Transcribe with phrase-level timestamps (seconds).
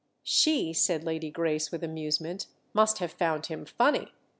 [0.23, 4.07] "She," said Lady Grace with amusement, "must have found him funny!